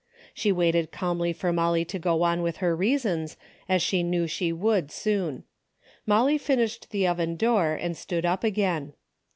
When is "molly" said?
1.53-1.85, 6.07-6.39